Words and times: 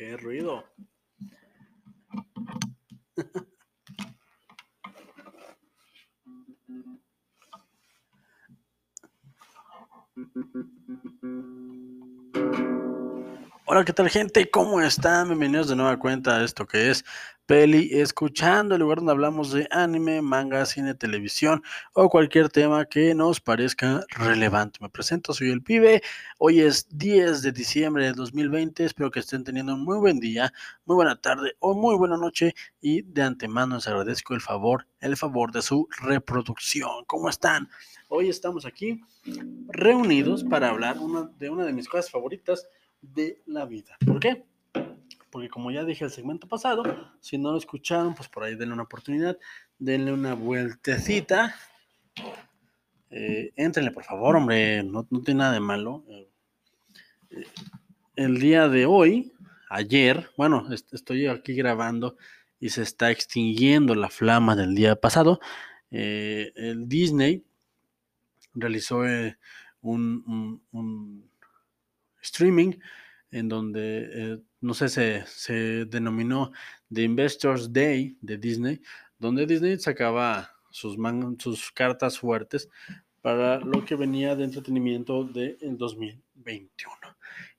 Qué 0.00 0.16
ruido. 0.16 0.64
Hola, 13.72 13.84
¿qué 13.84 13.92
tal 13.92 14.10
gente? 14.10 14.50
¿Cómo 14.50 14.80
están? 14.80 15.28
Bienvenidos 15.28 15.68
de 15.68 15.76
nueva 15.76 15.96
cuenta 15.96 16.38
a 16.38 16.44
esto 16.44 16.66
que 16.66 16.90
es 16.90 17.04
Peli 17.46 17.88
Escuchando, 17.92 18.74
el 18.74 18.80
lugar 18.80 18.96
donde 18.96 19.12
hablamos 19.12 19.52
de 19.52 19.68
anime, 19.70 20.20
manga, 20.22 20.66
cine, 20.66 20.96
televisión 20.96 21.62
o 21.92 22.08
cualquier 22.08 22.48
tema 22.48 22.84
que 22.86 23.14
nos 23.14 23.40
parezca 23.40 24.04
relevante. 24.08 24.80
Me 24.82 24.88
presento, 24.88 25.32
soy 25.32 25.52
el 25.52 25.62
pibe. 25.62 26.02
Hoy 26.38 26.58
es 26.62 26.88
10 26.98 27.42
de 27.42 27.52
diciembre 27.52 28.06
de 28.06 28.12
2020. 28.12 28.86
Espero 28.86 29.12
que 29.12 29.20
estén 29.20 29.44
teniendo 29.44 29.74
un 29.74 29.84
muy 29.84 29.98
buen 29.98 30.18
día, 30.18 30.52
muy 30.84 30.96
buena 30.96 31.14
tarde 31.20 31.52
o 31.60 31.72
muy 31.72 31.94
buena 31.94 32.16
noche 32.16 32.56
y 32.80 33.02
de 33.02 33.22
antemano 33.22 33.76
les 33.76 33.86
agradezco 33.86 34.34
el 34.34 34.40
favor, 34.40 34.88
el 34.98 35.16
favor 35.16 35.52
de 35.52 35.62
su 35.62 35.86
reproducción. 36.00 37.04
¿Cómo 37.06 37.28
están? 37.28 37.68
Hoy 38.08 38.30
estamos 38.30 38.66
aquí 38.66 39.00
reunidos 39.68 40.42
para 40.42 40.70
hablar 40.70 40.96
de 41.38 41.50
una 41.50 41.64
de 41.64 41.72
mis 41.72 41.88
cosas 41.88 42.10
favoritas 42.10 42.66
de 43.02 43.42
la 43.46 43.66
vida. 43.66 43.96
¿Por 44.06 44.20
qué? 44.20 44.44
Porque 45.30 45.48
como 45.48 45.70
ya 45.70 45.84
dije 45.84 46.04
el 46.04 46.10
segmento 46.10 46.48
pasado, 46.48 46.82
si 47.20 47.38
no 47.38 47.52
lo 47.52 47.58
escucharon, 47.58 48.14
pues 48.14 48.28
por 48.28 48.44
ahí 48.44 48.56
denle 48.56 48.74
una 48.74 48.82
oportunidad, 48.82 49.38
denle 49.78 50.12
una 50.12 50.34
vueltecita. 50.34 51.54
Eh, 53.10 53.52
éntrenle, 53.56 53.90
por 53.92 54.04
favor, 54.04 54.36
hombre, 54.36 54.82
no, 54.82 55.04
tiene 55.24 55.38
nada 55.38 55.52
de 55.52 55.60
malo. 55.60 56.04
Eh, 56.08 56.28
el 58.16 58.40
día 58.40 58.68
de 58.68 58.86
hoy, 58.86 59.32
ayer, 59.68 60.30
bueno, 60.36 60.68
estoy 60.72 61.26
aquí 61.26 61.54
grabando 61.54 62.16
y 62.58 62.68
se 62.68 62.82
está 62.82 63.10
extinguiendo 63.10 63.94
la 63.94 64.10
flama 64.10 64.54
del 64.54 64.74
día 64.74 64.96
pasado. 64.96 65.40
Eh, 65.90 66.52
el 66.54 66.88
Disney 66.88 67.44
realizó 68.54 69.06
eh, 69.06 69.38
un, 69.80 71.29
streaming 72.22 72.74
en 73.30 73.48
donde, 73.48 74.10
eh, 74.12 74.38
no 74.60 74.74
sé, 74.74 74.88
se, 74.88 75.24
se, 75.26 75.84
denominó 75.84 76.52
The 76.92 77.02
Investors 77.02 77.72
Day 77.72 78.16
de 78.20 78.38
Disney, 78.38 78.80
donde 79.18 79.46
Disney 79.46 79.78
sacaba 79.78 80.50
sus, 80.70 80.96
sus 81.38 81.70
cartas 81.72 82.18
fuertes 82.18 82.68
para 83.20 83.60
lo 83.60 83.84
que 83.84 83.94
venía 83.94 84.34
de 84.34 84.44
entretenimiento 84.44 85.24
del 85.24 85.76
2021. 85.76 86.96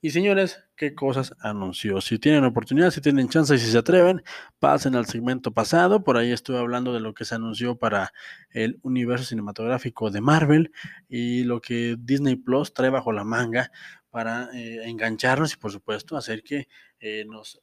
Y 0.04 0.10
señores, 0.10 0.64
¿qué 0.76 0.96
cosas 0.96 1.36
anunció? 1.42 2.02
Si 2.02 2.18
tienen 2.18 2.44
oportunidad, 2.44 2.90
si 2.90 3.02
tienen 3.02 3.30
chance 3.30 3.54
y 3.54 3.60
si 3.60 3.72
se 3.72 3.78
atreven, 3.78 4.24
pasen 4.58 4.96
al 4.96 5.06
segmento 5.06 5.52
pasado. 5.52 6.04
Por 6.04 6.18
ahí 6.18 6.32
estuve 6.32 6.58
hablando 6.58 6.92
de 6.92 7.00
lo 7.00 7.14
que 7.14 7.24
se 7.24 7.36
anunció 7.36 7.76
para 7.78 8.12
el 8.50 8.80
universo 8.82 9.26
cinematográfico 9.26 10.10
de 10.10 10.22
Marvel 10.22 10.72
y 11.08 11.44
lo 11.44 11.62
que 11.62 11.98
Disney 12.00 12.36
Plus 12.36 12.74
trae 12.74 12.90
bajo 12.90 13.12
la 13.12 13.24
manga 13.24 13.72
para 14.12 14.50
eh, 14.54 14.88
engancharnos 14.88 15.54
y 15.54 15.58
por 15.58 15.72
supuesto 15.72 16.18
hacer 16.18 16.44
que 16.44 16.68
eh, 17.00 17.26
nos, 17.26 17.62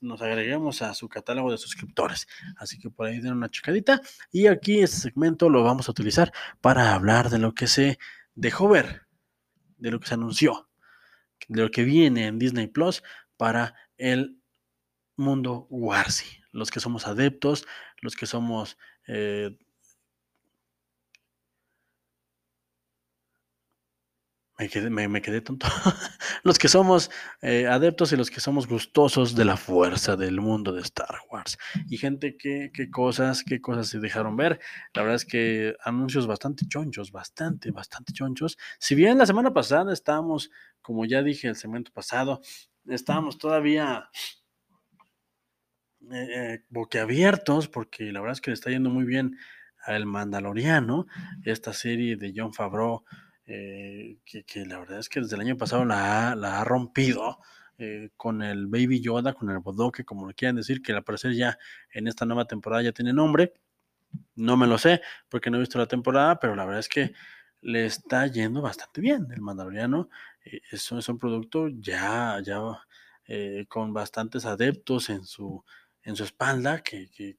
nos 0.00 0.20
agreguemos 0.22 0.82
a 0.82 0.94
su 0.94 1.08
catálogo 1.08 1.52
de 1.52 1.58
suscriptores. 1.58 2.26
Así 2.56 2.78
que 2.78 2.90
por 2.90 3.06
ahí 3.06 3.20
den 3.20 3.34
una 3.34 3.50
checadita 3.50 4.00
y 4.32 4.46
aquí 4.46 4.80
este 4.80 4.96
segmento 4.96 5.48
lo 5.48 5.62
vamos 5.62 5.88
a 5.88 5.92
utilizar 5.92 6.32
para 6.60 6.94
hablar 6.94 7.28
de 7.28 7.38
lo 7.38 7.54
que 7.54 7.66
se 7.66 7.98
dejó 8.34 8.68
ver, 8.68 9.02
de 9.76 9.90
lo 9.90 10.00
que 10.00 10.08
se 10.08 10.14
anunció, 10.14 10.68
de 11.48 11.62
lo 11.62 11.70
que 11.70 11.84
viene 11.84 12.26
en 12.26 12.38
Disney 12.38 12.66
Plus 12.66 13.02
para 13.36 13.74
el 13.98 14.40
mundo 15.16 15.66
Warsi. 15.70 16.40
Los 16.52 16.70
que 16.70 16.80
somos 16.80 17.06
adeptos, 17.06 17.66
los 18.00 18.16
que 18.16 18.26
somos 18.26 18.76
eh, 19.06 19.56
Me 24.60 25.22
quedé, 25.22 25.40
tonto. 25.40 25.66
los 26.42 26.58
que 26.58 26.68
somos 26.68 27.10
eh, 27.40 27.66
adeptos 27.66 28.12
y 28.12 28.16
los 28.16 28.30
que 28.30 28.40
somos 28.40 28.66
gustosos 28.66 29.34
de 29.34 29.46
la 29.46 29.56
fuerza 29.56 30.16
del 30.16 30.42
mundo 30.42 30.72
de 30.72 30.82
Star 30.82 31.16
Wars. 31.30 31.56
Y 31.88 31.96
gente, 31.96 32.36
¿qué, 32.36 32.70
qué 32.74 32.90
cosas, 32.90 33.42
qué 33.42 33.62
cosas 33.62 33.88
se 33.88 34.00
dejaron 34.00 34.36
ver? 34.36 34.60
La 34.92 35.00
verdad 35.00 35.16
es 35.16 35.24
que 35.24 35.74
anuncios 35.82 36.26
bastante 36.26 36.66
chonchos, 36.68 37.10
bastante, 37.10 37.70
bastante 37.70 38.12
chonchos. 38.12 38.58
Si 38.78 38.94
bien 38.94 39.16
la 39.16 39.24
semana 39.24 39.54
pasada 39.54 39.94
estábamos, 39.94 40.50
como 40.82 41.06
ya 41.06 41.22
dije 41.22 41.48
el 41.48 41.56
segmento 41.56 41.90
pasado, 41.90 42.42
estábamos 42.86 43.38
todavía 43.38 44.10
eh, 46.12 46.28
eh, 46.34 46.64
boquiabiertos, 46.68 47.68
porque 47.68 48.12
la 48.12 48.20
verdad 48.20 48.34
es 48.34 48.40
que 48.42 48.50
le 48.50 48.54
está 48.54 48.68
yendo 48.68 48.90
muy 48.90 49.04
bien 49.04 49.38
al 49.86 50.04
Mandaloriano, 50.04 51.06
esta 51.44 51.72
serie 51.72 52.16
de 52.16 52.34
John 52.36 52.52
Favreau 52.52 53.04
eh, 53.52 54.18
que, 54.24 54.64
la 54.64 54.78
verdad 54.78 55.00
es 55.00 55.08
que 55.08 55.20
desde 55.20 55.34
el 55.34 55.42
año 55.42 55.56
pasado 55.56 55.84
la, 55.84 56.30
ha 56.30 56.64
rompido 56.64 57.40
eh, 57.78 58.10
con 58.16 58.42
el 58.42 58.68
Baby 58.68 59.00
Yoda, 59.00 59.32
con 59.32 59.50
el 59.50 59.58
Bodoque, 59.58 60.04
como 60.04 60.24
lo 60.24 60.32
quieran 60.34 60.54
decir, 60.54 60.80
que 60.80 60.92
al 60.92 61.02
parecer 61.02 61.34
ya 61.34 61.58
en 61.92 62.06
esta 62.06 62.24
nueva 62.26 62.44
temporada 62.44 62.82
ya 62.82 62.92
tiene 62.92 63.12
nombre. 63.12 63.52
No 64.36 64.56
me 64.56 64.68
lo 64.68 64.78
sé 64.78 65.02
porque 65.28 65.50
no 65.50 65.56
he 65.56 65.60
visto 65.60 65.78
la 65.78 65.86
temporada, 65.86 66.38
pero 66.38 66.54
la 66.54 66.64
verdad 66.64 66.78
es 66.78 66.88
que 66.88 67.12
le 67.60 67.86
está 67.86 68.28
yendo 68.28 68.62
bastante 68.62 69.00
bien. 69.00 69.26
El 69.32 69.40
Mandaloriano 69.40 70.10
eh, 70.44 70.60
es, 70.70 70.92
es, 70.92 71.08
un 71.08 71.18
producto 71.18 71.68
ya, 71.68 72.40
ya 72.44 72.60
con 73.68 73.92
bastantes 73.92 74.44
adeptos 74.44 75.10
en 75.10 75.24
su, 75.24 75.64
en 76.02 76.14
su 76.14 76.22
espalda 76.22 76.82
que, 76.82 77.36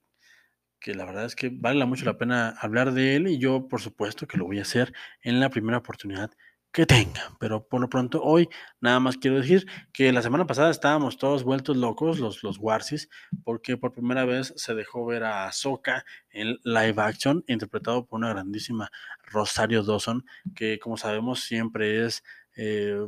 que 0.81 0.95
la 0.95 1.05
verdad 1.05 1.25
es 1.25 1.35
que 1.35 1.49
vale 1.53 1.85
mucho 1.85 2.03
la 2.03 2.17
pena 2.17 2.49
hablar 2.59 2.91
de 2.91 3.15
él 3.15 3.27
y 3.27 3.37
yo 3.37 3.67
por 3.69 3.79
supuesto 3.79 4.27
que 4.27 4.37
lo 4.37 4.45
voy 4.45 4.59
a 4.59 4.63
hacer 4.63 4.91
en 5.21 5.39
la 5.39 5.49
primera 5.49 5.77
oportunidad 5.77 6.31
que 6.71 6.85
tenga. 6.85 7.37
Pero 7.39 7.67
por 7.67 7.81
lo 7.81 7.89
pronto 7.89 8.21
hoy 8.23 8.49
nada 8.79 8.99
más 8.99 9.17
quiero 9.17 9.37
decir 9.37 9.67
que 9.93 10.11
la 10.11 10.21
semana 10.21 10.47
pasada 10.47 10.71
estábamos 10.71 11.17
todos 11.17 11.43
vueltos 11.43 11.77
locos, 11.77 12.19
los, 12.19 12.43
los 12.43 12.57
Warsis, 12.57 13.09
porque 13.43 13.77
por 13.77 13.93
primera 13.93 14.25
vez 14.25 14.53
se 14.57 14.73
dejó 14.73 15.05
ver 15.05 15.23
a 15.23 15.47
Ahsoka 15.47 16.03
en 16.31 16.57
live 16.63 16.95
action, 16.97 17.43
interpretado 17.47 18.05
por 18.05 18.17
una 18.17 18.29
grandísima 18.29 18.89
Rosario 19.23 19.83
Dawson, 19.83 20.25
que 20.55 20.79
como 20.79 20.97
sabemos 20.97 21.41
siempre 21.41 22.05
es... 22.05 22.23
Eh, 22.57 23.07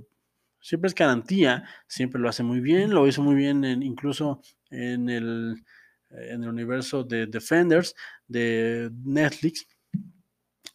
siempre 0.62 0.88
es 0.88 0.96
garantía, 0.96 1.66
siempre 1.88 2.22
lo 2.22 2.30
hace 2.30 2.42
muy 2.42 2.62
bien, 2.62 2.94
lo 2.94 3.06
hizo 3.06 3.22
muy 3.22 3.36
bien 3.36 3.66
en, 3.66 3.84
incluso 3.84 4.42
en 4.70 5.10
el 5.10 5.62
en 6.14 6.44
el 6.44 6.50
universo 6.50 7.04
de 7.04 7.28
Defenders 7.28 7.96
de 8.28 8.90
Netflix, 9.04 9.68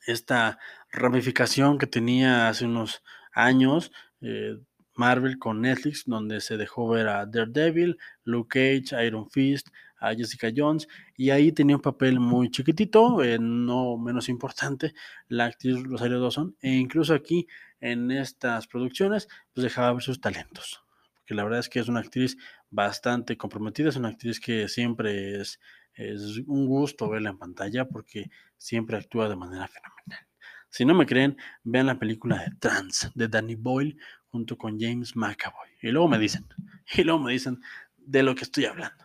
esta 0.06 0.58
ramificación 0.90 1.78
que 1.78 1.86
tenía 1.86 2.48
hace 2.48 2.64
unos 2.64 3.02
años 3.32 3.92
eh, 4.20 4.58
Marvel 4.94 5.38
con 5.38 5.60
Netflix, 5.60 6.04
donde 6.06 6.40
se 6.40 6.56
dejó 6.56 6.88
ver 6.88 7.08
a 7.08 7.24
Daredevil, 7.26 7.98
Luke 8.24 8.82
Cage, 8.82 9.06
Iron 9.06 9.30
Fist, 9.30 9.68
a 10.00 10.14
Jessica 10.14 10.48
Jones, 10.54 10.88
y 11.16 11.30
ahí 11.30 11.52
tenía 11.52 11.76
un 11.76 11.82
papel 11.82 12.20
muy 12.20 12.50
chiquitito, 12.50 13.22
eh, 13.22 13.38
no 13.40 13.96
menos 13.96 14.28
importante, 14.28 14.94
la 15.28 15.46
actriz 15.46 15.82
Rosario 15.82 16.20
Dawson, 16.20 16.56
e 16.60 16.72
incluso 16.72 17.14
aquí 17.14 17.46
en 17.80 18.10
estas 18.10 18.66
producciones, 18.66 19.28
pues 19.52 19.62
dejaba 19.64 19.92
ver 19.92 20.02
sus 20.02 20.20
talentos 20.20 20.87
que 21.28 21.34
la 21.34 21.44
verdad 21.44 21.60
es 21.60 21.68
que 21.68 21.78
es 21.78 21.88
una 21.88 22.00
actriz 22.00 22.38
bastante 22.70 23.36
comprometida, 23.36 23.90
es 23.90 23.96
una 23.96 24.08
actriz 24.08 24.40
que 24.40 24.66
siempre 24.66 25.38
es, 25.38 25.60
es 25.92 26.38
un 26.46 26.66
gusto 26.66 27.10
verla 27.10 27.28
en 27.28 27.38
pantalla 27.38 27.86
porque 27.86 28.30
siempre 28.56 28.96
actúa 28.96 29.28
de 29.28 29.36
manera 29.36 29.68
fenomenal. 29.68 30.26
Si 30.70 30.86
no 30.86 30.94
me 30.94 31.04
creen, 31.04 31.36
vean 31.64 31.84
la 31.84 31.98
película 31.98 32.38
de 32.38 32.52
Trans 32.58 33.10
de 33.14 33.28
Danny 33.28 33.56
Boyle 33.56 33.98
junto 34.28 34.56
con 34.56 34.80
James 34.80 35.16
McAvoy. 35.16 35.68
Y 35.82 35.90
luego 35.90 36.08
me 36.08 36.18
dicen, 36.18 36.46
y 36.96 37.04
luego 37.04 37.20
me 37.20 37.32
dicen 37.32 37.60
de 37.98 38.22
lo 38.22 38.34
que 38.34 38.44
estoy 38.44 38.64
hablando. 38.64 39.04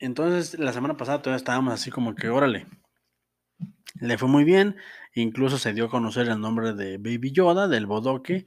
Entonces, 0.00 0.58
la 0.58 0.72
semana 0.72 0.96
pasada 0.96 1.22
todavía 1.22 1.36
estábamos 1.36 1.74
así 1.74 1.92
como 1.92 2.16
que, 2.16 2.28
órale, 2.28 2.66
le 4.02 4.18
fue 4.18 4.28
muy 4.28 4.42
bien, 4.42 4.76
incluso 5.14 5.58
se 5.58 5.72
dio 5.72 5.84
a 5.84 5.90
conocer 5.90 6.26
el 6.28 6.40
nombre 6.40 6.72
de 6.72 6.98
Baby 6.98 7.30
Yoda, 7.30 7.68
del 7.68 7.86
bodoque, 7.86 8.44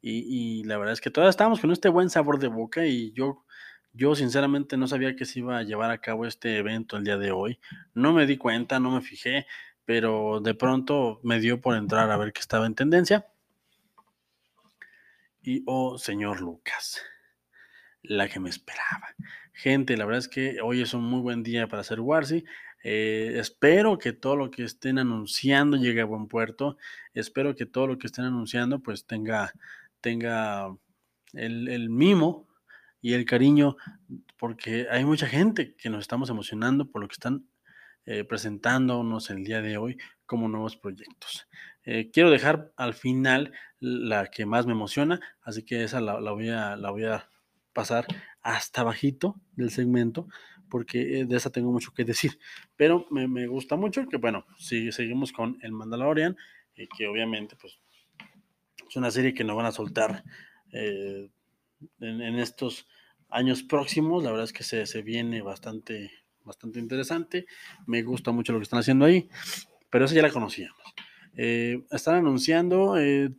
y, 0.00 0.62
la 0.64 0.76
verdad 0.78 0.92
es 0.92 1.00
que 1.00 1.10
todavía 1.10 1.30
estábamos 1.30 1.60
con 1.60 1.72
este 1.72 1.88
buen 1.88 2.08
sabor 2.08 2.38
de 2.38 2.48
boca 2.48 2.86
y 2.86 3.12
yo, 3.12 3.44
yo 3.92 4.14
sinceramente 4.14 4.76
no 4.76 4.86
sabía 4.86 5.16
que 5.16 5.24
se 5.24 5.40
iba 5.40 5.58
a 5.58 5.62
llevar 5.62 5.90
a 5.90 5.98
cabo 5.98 6.24
este 6.24 6.56
evento 6.56 6.96
el 6.96 7.04
día 7.04 7.16
de 7.16 7.32
hoy. 7.32 7.58
No 7.94 8.12
me 8.12 8.26
di 8.26 8.36
cuenta, 8.36 8.78
no 8.78 8.90
me 8.90 9.00
fijé, 9.00 9.46
pero 9.84 10.40
de 10.40 10.54
pronto 10.54 11.20
me 11.24 11.40
dio 11.40 11.60
por 11.60 11.74
entrar 11.76 12.10
a 12.10 12.16
ver 12.16 12.32
qué 12.32 12.40
estaba 12.40 12.66
en 12.66 12.74
tendencia. 12.74 13.26
Y, 15.42 15.62
oh, 15.66 15.98
señor 15.98 16.40
Lucas, 16.40 17.02
la 18.02 18.28
que 18.28 18.40
me 18.40 18.50
esperaba. 18.50 19.08
Gente, 19.52 19.96
la 19.96 20.04
verdad 20.04 20.20
es 20.20 20.28
que 20.28 20.60
hoy 20.62 20.82
es 20.82 20.94
un 20.94 21.02
muy 21.02 21.20
buen 21.20 21.42
día 21.42 21.66
para 21.66 21.80
hacer 21.80 22.00
Warsi. 22.00 22.44
Eh, 22.82 23.34
espero 23.36 23.98
que 23.98 24.12
todo 24.12 24.36
lo 24.36 24.50
que 24.50 24.64
estén 24.64 24.98
anunciando 24.98 25.76
llegue 25.76 26.00
a 26.00 26.04
buen 26.04 26.28
puerto. 26.28 26.76
Espero 27.14 27.54
que 27.54 27.66
todo 27.66 27.86
lo 27.86 27.98
que 27.98 28.06
estén 28.06 28.24
anunciando 28.24 28.80
pues 28.80 29.06
tenga, 29.06 29.52
tenga 30.00 30.76
el, 31.32 31.90
mimo 31.90 32.48
y 33.00 33.14
el 33.14 33.24
cariño, 33.24 33.76
porque 34.38 34.86
hay 34.90 35.04
mucha 35.04 35.26
gente 35.26 35.74
que 35.76 35.90
nos 35.90 36.00
estamos 36.00 36.30
emocionando 36.30 36.90
por 36.90 37.02
lo 37.02 37.08
que 37.08 37.14
están 37.14 37.46
eh, 38.06 38.24
presentándonos 38.24 39.30
el 39.30 39.44
día 39.44 39.60
de 39.60 39.76
hoy 39.76 39.98
como 40.26 40.48
nuevos 40.48 40.76
proyectos. 40.76 41.48
Eh, 41.84 42.10
quiero 42.12 42.30
dejar 42.30 42.72
al 42.76 42.94
final 42.94 43.52
la 43.80 44.26
que 44.26 44.46
más 44.46 44.66
me 44.66 44.72
emociona, 44.72 45.20
así 45.42 45.62
que 45.64 45.84
esa 45.84 46.00
la, 46.00 46.18
voy, 46.18 46.50
a, 46.50 46.76
la 46.76 46.90
voy 46.90 47.04
a 47.04 47.28
pasar 47.72 48.06
hasta 48.42 48.82
bajito 48.82 49.40
del 49.52 49.70
segmento, 49.70 50.28
porque 50.68 51.20
eh, 51.20 51.24
de 51.24 51.36
esa 51.36 51.50
tengo 51.50 51.72
mucho 51.72 51.92
que 51.92 52.04
decir. 52.04 52.38
Pero 52.76 53.06
me, 53.10 53.46
gusta 53.46 53.76
mucho 53.76 54.06
que, 54.06 54.16
bueno, 54.16 54.46
si 54.58 54.92
seguimos 54.92 55.32
con 55.32 55.58
el 55.62 55.72
Mandalorian, 55.72 56.36
que 56.96 57.08
obviamente, 57.08 57.56
pues, 57.60 57.78
es 58.88 58.96
una 58.96 59.10
serie 59.10 59.34
que 59.34 59.44
nos 59.44 59.56
van 59.56 59.66
a 59.66 59.72
soltar 59.72 60.22
en, 60.72 62.38
estos 62.38 62.86
años 63.28 63.62
próximos. 63.62 64.22
La 64.22 64.30
verdad 64.30 64.44
es 64.44 64.52
que 64.52 64.64
se, 64.64 64.86
se 64.86 65.02
viene 65.02 65.42
bastante, 65.42 66.10
bastante 66.44 66.78
interesante. 66.78 67.46
Me 67.86 68.02
gusta 68.02 68.32
mucho 68.32 68.52
lo 68.52 68.58
que 68.58 68.64
están 68.64 68.80
haciendo 68.80 69.04
ahí, 69.04 69.28
pero 69.90 70.04
eso 70.04 70.14
ya 70.14 70.22
la 70.22 70.30
conocíamos. 70.30 70.82
Eh, 71.36 71.84
están 71.92 72.16
anunciando 72.16 72.98
eh, 72.98 73.30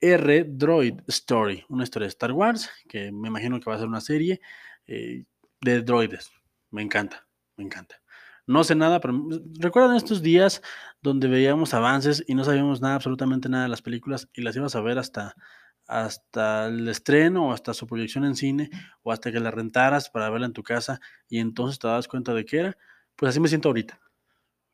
R 0.00 0.44
Droid 0.44 1.00
Story, 1.06 1.64
una 1.70 1.84
historia 1.84 2.04
de 2.04 2.10
Star 2.10 2.32
Wars, 2.32 2.70
que 2.86 3.10
me 3.10 3.28
imagino 3.28 3.58
que 3.58 3.70
va 3.70 3.76
a 3.76 3.78
ser 3.78 3.88
una 3.88 4.02
serie 4.02 4.40
eh, 4.86 5.24
de 5.62 5.80
droides. 5.80 6.30
Me 6.70 6.82
encanta, 6.82 7.26
me 7.56 7.64
encanta. 7.64 8.00
No 8.46 8.62
sé 8.62 8.76
nada, 8.76 9.00
pero 9.00 9.26
recuerdan 9.58 9.96
estos 9.96 10.22
días 10.22 10.62
donde 11.02 11.26
veíamos 11.26 11.74
avances 11.74 12.22
y 12.28 12.34
no 12.34 12.44
sabíamos 12.44 12.80
nada, 12.80 12.94
absolutamente 12.94 13.48
nada 13.48 13.64
de 13.64 13.68
las 13.70 13.82
películas 13.82 14.28
y 14.32 14.42
las 14.42 14.54
ibas 14.54 14.76
a 14.76 14.80
ver 14.80 14.98
hasta, 14.98 15.34
hasta 15.86 16.66
el 16.66 16.88
estreno 16.88 17.48
o 17.48 17.52
hasta 17.52 17.74
su 17.74 17.86
proyección 17.86 18.24
en 18.24 18.36
cine 18.36 18.70
o 19.02 19.10
hasta 19.10 19.32
que 19.32 19.40
la 19.40 19.50
rentaras 19.50 20.10
para 20.10 20.30
verla 20.30 20.46
en 20.46 20.52
tu 20.52 20.62
casa 20.62 21.00
y 21.28 21.38
entonces 21.40 21.78
te 21.80 21.88
das 21.88 22.06
cuenta 22.06 22.34
de 22.34 22.44
qué 22.44 22.58
era? 22.58 22.78
Pues 23.16 23.30
así 23.30 23.40
me 23.40 23.48
siento 23.48 23.68
ahorita. 23.68 24.00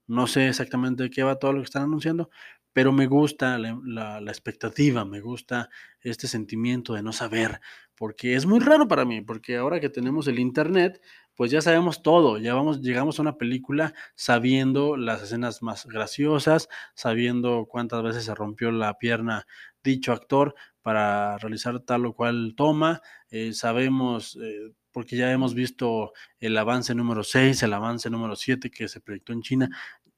No 0.06 0.26
sé 0.26 0.48
exactamente 0.48 1.04
de 1.04 1.10
qué 1.10 1.22
va 1.22 1.38
todo 1.38 1.52
lo 1.52 1.60
que 1.60 1.64
están 1.64 1.84
anunciando, 1.84 2.28
pero 2.72 2.92
me 2.92 3.06
gusta 3.06 3.58
la, 3.58 4.20
expectativa, 4.26 5.04
me 5.04 5.20
gusta 5.20 5.68
este 6.00 6.26
sentimiento 6.26 6.94
de 6.94 7.02
no 7.02 7.12
saber, 7.12 7.60
porque 7.94 8.34
es 8.34 8.46
muy 8.46 8.60
raro 8.60 8.88
para 8.88 9.04
mí, 9.04 9.20
porque 9.20 9.56
ahora 9.56 9.80
que 9.80 9.90
tenemos 9.90 10.26
el 10.26 10.38
Internet, 10.38 11.00
pues 11.34 11.50
ya 11.50 11.60
sabemos 11.60 12.02
todo, 12.02 12.38
ya 12.38 12.54
vamos, 12.54 12.80
llegamos 12.82 13.18
a 13.18 13.22
una 13.22 13.38
película 13.38 13.94
sabiendo 14.14 14.96
las 14.96 15.22
escenas 15.22 15.62
más 15.62 15.86
graciosas, 15.86 16.68
sabiendo 16.94 17.66
cuántas 17.68 18.02
veces 18.02 18.24
se 18.24 18.34
rompió 18.34 18.70
la 18.70 18.98
pierna 18.98 19.46
dicho 19.82 20.12
actor 20.12 20.54
para 20.82 21.38
realizar 21.38 21.80
tal 21.80 22.06
o 22.06 22.14
cual 22.14 22.54
toma, 22.56 23.00
eh, 23.30 23.52
sabemos... 23.52 24.38
Eh, 24.42 24.72
porque 24.94 25.16
ya 25.16 25.32
hemos 25.32 25.54
visto 25.54 26.12
el 26.38 26.54
avance 26.54 26.94
número 26.94 27.24
6, 27.24 27.62
el 27.62 27.72
avance 27.72 28.10
número 28.10 28.36
7 28.36 28.70
que 28.70 28.88
se 28.88 29.00
proyectó 29.00 29.32
en 29.32 29.40
China, 29.40 29.70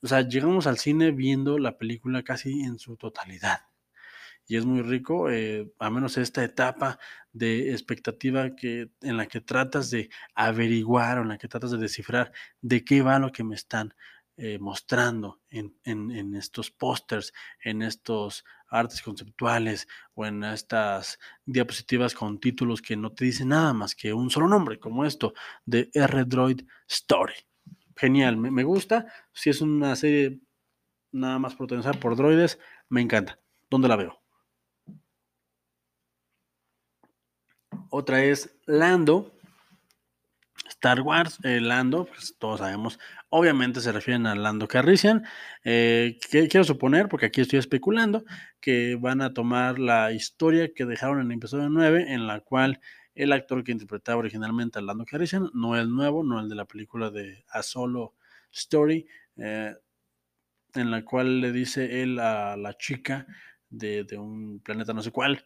o 0.04 0.06
sea, 0.06 0.20
llegamos 0.20 0.66
al 0.66 0.76
cine 0.76 1.12
viendo 1.12 1.58
la 1.58 1.78
película 1.78 2.22
casi 2.22 2.60
en 2.60 2.78
su 2.78 2.96
totalidad. 2.96 3.60
Y 4.46 4.56
es 4.56 4.66
muy 4.66 4.82
rico, 4.82 5.30
eh, 5.30 5.72
a 5.78 5.90
menos 5.90 6.18
esta 6.18 6.44
etapa 6.44 6.98
de 7.32 7.72
expectativa 7.72 8.54
que, 8.54 8.90
en 9.00 9.16
la 9.16 9.26
que 9.26 9.40
tratas 9.40 9.90
de 9.90 10.10
averiguar 10.34 11.18
o 11.18 11.22
en 11.22 11.28
la 11.28 11.38
que 11.38 11.48
tratas 11.48 11.70
de 11.70 11.78
descifrar 11.78 12.32
de 12.60 12.84
qué 12.84 13.02
va 13.02 13.18
lo 13.18 13.32
que 13.32 13.44
me 13.44 13.54
están 13.54 13.94
eh, 14.36 14.58
mostrando 14.58 15.40
en, 15.50 16.34
estos 16.34 16.70
pósters, 16.70 17.32
en 17.62 17.82
estos 17.82 18.44
artes 18.68 19.00
conceptuales 19.00 19.86
o 20.14 20.26
en 20.26 20.42
estas 20.44 21.18
diapositivas 21.46 22.14
con 22.14 22.40
títulos 22.40 22.82
que 22.82 22.96
no 22.96 23.12
te 23.12 23.24
dicen 23.26 23.48
nada 23.48 23.72
más 23.72 23.94
que 23.94 24.12
un 24.12 24.30
solo 24.30 24.48
nombre, 24.48 24.78
como 24.78 25.04
esto 25.04 25.34
de 25.64 25.90
R-Droid 25.94 26.62
Story 26.88 27.34
genial, 27.96 28.36
me, 28.36 28.64
gusta. 28.64 29.06
Si 29.32 29.50
es 29.50 29.60
una 29.60 29.96
serie 29.96 30.40
nada 31.12 31.38
más 31.38 31.54
protagonizada 31.54 31.98
por 32.00 32.16
droides, 32.16 32.58
me 32.88 33.00
encanta. 33.00 33.38
¿Dónde 33.70 33.88
la 33.88 33.96
veo? 33.96 34.23
Otra 37.96 38.24
es 38.24 38.52
Lando. 38.66 39.32
Star 40.68 41.00
Wars, 41.02 41.38
eh, 41.44 41.60
Lando, 41.60 42.06
pues 42.06 42.34
todos 42.40 42.58
sabemos, 42.58 42.98
obviamente 43.28 43.80
se 43.80 43.92
refieren 43.92 44.26
a 44.26 44.34
Lando 44.34 44.66
Carrician. 44.66 45.24
Eh, 45.62 46.18
quiero 46.28 46.64
suponer, 46.64 47.08
porque 47.08 47.26
aquí 47.26 47.40
estoy 47.40 47.60
especulando, 47.60 48.24
que 48.60 48.96
van 48.96 49.22
a 49.22 49.32
tomar 49.32 49.78
la 49.78 50.10
historia 50.10 50.74
que 50.74 50.86
dejaron 50.86 51.20
en 51.20 51.30
el 51.30 51.36
episodio 51.38 51.68
9, 51.68 52.12
en 52.12 52.26
la 52.26 52.40
cual 52.40 52.80
el 53.14 53.30
actor 53.30 53.62
que 53.62 53.70
interpretaba 53.70 54.18
originalmente 54.18 54.80
a 54.80 54.82
Lando 54.82 55.04
Calrissian, 55.04 55.50
no 55.54 55.76
el 55.76 55.88
nuevo, 55.88 56.24
no 56.24 56.40
el 56.40 56.48
de 56.48 56.56
la 56.56 56.64
película 56.64 57.10
de 57.12 57.44
A 57.48 57.62
Solo 57.62 58.14
Story, 58.50 59.06
eh, 59.36 59.72
en 60.74 60.90
la 60.90 61.04
cual 61.04 61.40
le 61.40 61.52
dice 61.52 62.02
él 62.02 62.18
a 62.18 62.56
la 62.56 62.76
chica 62.76 63.24
de, 63.70 64.18
un 64.18 64.60
planeta 64.60 64.92
no 64.92 65.00
sé 65.00 65.12
cuál, 65.12 65.44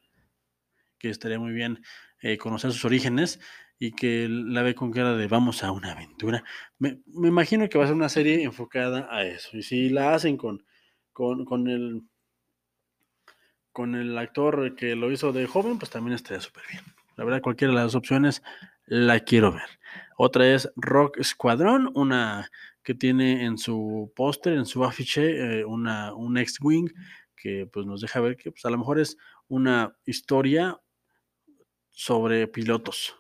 que 0.99 1.11
estaría 1.11 1.39
muy 1.39 1.53
bien 1.53 1.83
eh, 2.21 2.39
conocer 2.39 2.73
sus 2.73 2.85
orígenes 2.85 3.41
y 3.79 3.93
que 3.93 4.29
la 4.29 4.63
ve 4.63 4.75
con 4.75 4.91
cara 4.91 5.17
de 5.17 5.29
vamos 5.29 5.63
a 5.63 5.71
una 5.71 5.93
aventura. 5.93 6.43
Me, 6.79 7.01
imagino 7.07 7.69
que 7.69 7.79
va 7.79 7.85
a 7.85 7.87
ser 7.87 7.97
una 7.97 8.09
serie 8.09 8.43
enfocada 8.43 9.09
a 9.11 9.25
eso. 9.25 9.57
Y 9.57 9.63
si 9.63 9.89
la 9.89 10.15
hacen 10.15 10.37
con, 10.37 10.65
con, 11.13 11.45
con 11.45 11.69
el 11.69 12.03
con 13.71 13.95
el 13.95 14.19
actor 14.19 14.75
que 14.75 14.97
lo 14.97 15.13
hizo 15.13 15.33
de 15.33 15.47
joven, 15.47 15.79
pues 15.79 15.91
también 15.91 16.15
estaría 16.17 16.41
súper 16.41 16.65
bien. 16.69 16.83
La 17.17 17.25
verdad, 17.25 17.41
cualquiera 17.41 17.73
de 17.73 17.81
las 17.81 17.95
opciones 17.95 18.43
la 18.87 19.21
quiero 19.21 19.53
ver. 19.53 19.69
Otra 20.17 20.53
es 20.53 20.69
Rock 20.75 21.23
Squadron, 21.23 21.93
una 21.95 22.51
que 22.83 22.95
tiene 22.95 23.45
en 23.45 23.57
su 23.57 24.13
póster, 24.17 24.55
en 24.55 24.67
su 24.67 24.85
afiche, 24.85 25.61
eh, 25.61 25.65
una, 25.65 26.13
un 26.13 26.39
X-Wing 26.39 26.91
que 27.37 27.69
pues 27.73 27.87
nos 27.87 28.01
deja 28.01 28.19
ver 28.21 28.37
que 28.37 28.51
pues, 28.51 28.65
a 28.65 28.71
lo 28.71 28.79
mejor 28.79 28.99
es 28.99 29.17
una 29.47 29.97
historia 30.05 30.81
sobre 31.99 32.47
pilotos. 32.47 33.17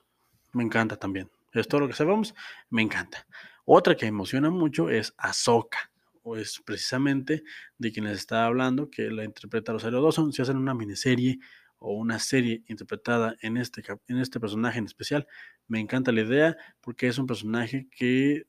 Me 0.52 0.62
encanta 0.62 0.94
también. 0.94 1.28
Es 1.52 1.66
todo 1.66 1.80
lo 1.80 1.88
que 1.88 1.94
sabemos, 1.94 2.32
me 2.70 2.80
encanta. 2.80 3.26
Otra 3.64 3.96
que 3.96 4.06
emociona 4.06 4.50
mucho 4.50 4.88
es 4.88 5.12
Ahsoka, 5.18 5.90
o 6.22 6.36
es 6.36 6.62
precisamente 6.64 7.42
de 7.76 7.90
quien 7.90 8.04
les 8.04 8.18
estaba 8.18 8.46
hablando, 8.46 8.88
que 8.88 9.10
la 9.10 9.24
interpreta 9.24 9.72
Rosario 9.72 10.00
Dawson. 10.00 10.32
Si 10.32 10.42
hacen 10.42 10.56
una 10.56 10.74
miniserie 10.74 11.40
o 11.80 11.94
una 11.94 12.20
serie 12.20 12.62
interpretada 12.68 13.34
en 13.40 13.56
este, 13.56 13.82
en 14.06 14.18
este 14.18 14.38
personaje 14.38 14.78
en 14.78 14.86
especial. 14.86 15.26
Me 15.66 15.80
encanta 15.80 16.12
la 16.12 16.20
idea 16.20 16.56
porque 16.80 17.08
es 17.08 17.18
un 17.18 17.26
personaje 17.26 17.88
que 17.90 18.46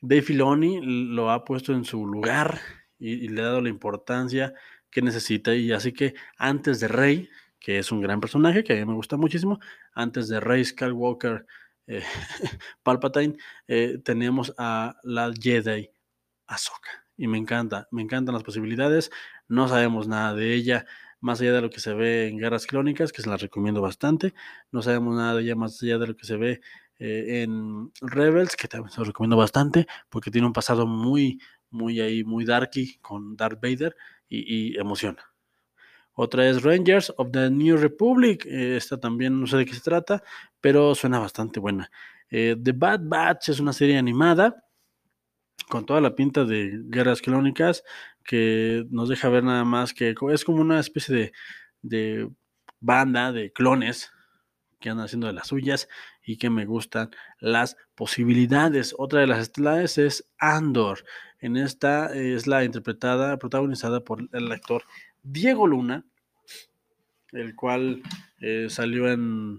Dave 0.00 0.22
Filoni 0.22 0.80
lo 0.82 1.30
ha 1.30 1.44
puesto 1.44 1.74
en 1.74 1.84
su 1.84 2.06
lugar 2.06 2.58
y, 2.98 3.28
le 3.28 3.42
ha 3.42 3.46
dado 3.46 3.60
la 3.60 3.68
importancia 3.68 4.54
que 4.90 5.02
necesita. 5.02 5.54
Y 5.54 5.72
así 5.72 5.92
que 5.92 6.14
antes 6.38 6.80
de 6.80 6.88
Rey, 6.88 7.28
que 7.64 7.78
es 7.78 7.90
un 7.90 8.02
gran 8.02 8.20
personaje 8.20 8.62
que 8.62 8.74
a 8.74 8.76
mí 8.76 8.84
me 8.84 8.92
gusta 8.92 9.16
muchísimo, 9.16 9.58
antes 9.94 10.28
de 10.28 10.38
Rey 10.38 10.62
Skywalker 10.62 11.46
eh, 11.86 12.02
Palpatine, 12.82 13.38
eh, 13.66 13.98
tenemos 14.04 14.52
a 14.58 14.96
la 15.02 15.32
Jedi 15.32 15.90
Ahsoka. 16.46 17.06
Y 17.16 17.26
me 17.26 17.38
encanta, 17.38 17.88
me 17.90 18.02
encantan 18.02 18.34
las 18.34 18.42
posibilidades. 18.42 19.10
No 19.48 19.66
sabemos 19.68 20.08
nada 20.08 20.34
de 20.34 20.52
ella 20.52 20.84
más 21.20 21.40
allá 21.40 21.54
de 21.54 21.62
lo 21.62 21.70
que 21.70 21.80
se 21.80 21.94
ve 21.94 22.28
en 22.28 22.36
Guerras 22.36 22.66
Clónicas, 22.66 23.12
que 23.12 23.22
se 23.22 23.30
las 23.30 23.40
recomiendo 23.40 23.80
bastante. 23.80 24.34
No 24.70 24.82
sabemos 24.82 25.16
nada 25.16 25.36
de 25.36 25.44
ella 25.44 25.56
más 25.56 25.82
allá 25.82 25.96
de 25.96 26.08
lo 26.08 26.16
que 26.16 26.26
se 26.26 26.36
ve 26.36 26.60
eh, 26.98 27.44
en 27.44 27.90
Rebels, 28.02 28.56
que 28.56 28.68
también 28.68 28.90
se 28.90 29.00
lo 29.00 29.06
recomiendo 29.06 29.38
bastante, 29.38 29.86
porque 30.10 30.30
tiene 30.30 30.46
un 30.46 30.52
pasado 30.52 30.86
muy, 30.86 31.40
muy 31.70 31.98
ahí, 32.00 32.24
muy 32.24 32.44
darky 32.44 32.98
con 32.98 33.36
Darth 33.36 33.58
Vader 33.62 33.96
y, 34.28 34.78
emociona. 34.78 35.33
Otra 36.14 36.48
es 36.48 36.62
Rangers 36.62 37.12
of 37.16 37.30
the 37.32 37.50
New 37.50 37.76
Republic. 37.76 38.46
Eh, 38.46 38.76
esta 38.76 38.98
también 38.98 39.40
no 39.40 39.46
sé 39.46 39.58
de 39.58 39.66
qué 39.66 39.74
se 39.74 39.80
trata, 39.80 40.22
pero 40.60 40.94
suena 40.94 41.18
bastante 41.18 41.60
buena. 41.60 41.90
Eh, 42.30 42.56
the 42.62 42.72
Bad 42.72 43.00
Batch 43.02 43.50
es 43.50 43.60
una 43.60 43.72
serie 43.72 43.98
animada 43.98 44.64
con 45.68 45.86
toda 45.86 46.00
la 46.00 46.14
pinta 46.14 46.44
de 46.44 46.82
guerras 46.84 47.20
clónicas, 47.20 47.84
que 48.24 48.86
nos 48.90 49.08
deja 49.08 49.28
ver 49.28 49.44
nada 49.44 49.64
más 49.64 49.92
que 49.92 50.14
es 50.32 50.44
como 50.44 50.60
una 50.60 50.80
especie 50.80 51.32
de, 51.82 52.30
banda 52.80 53.32
de 53.32 53.52
clones 53.52 54.10
que 54.80 54.90
andan 54.90 55.06
haciendo 55.06 55.26
de 55.26 55.32
las 55.32 55.48
suyas 55.48 55.88
y 56.22 56.36
que 56.36 56.50
me 56.50 56.66
gustan 56.66 57.10
las 57.40 57.76
posibilidades. 57.94 58.94
Otra 58.98 59.20
de 59.20 59.26
las 59.26 59.40
estelares 59.40 59.96
es 59.98 60.30
Andor. 60.38 61.04
En 61.38 61.56
esta 61.56 62.14
es 62.14 62.46
la 62.46 62.64
interpretada, 62.64 63.38
protagonizada 63.38 64.00
por 64.00 64.28
el 64.32 64.52
actor 64.52 64.84
Diego 65.24 65.66
Luna, 65.66 66.06
el 67.32 67.56
cual 67.56 68.02
eh, 68.40 68.68
salió 68.70 69.10
en, 69.10 69.58